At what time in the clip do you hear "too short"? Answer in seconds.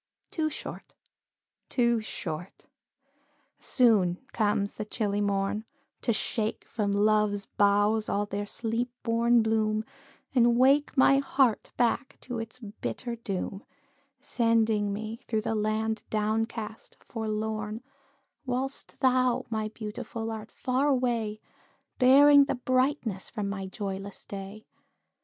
0.31-0.95, 1.69-2.65